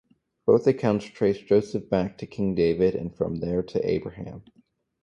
[0.47, 4.41] Both accounts trace Joseph back to King David and from there to Abraham.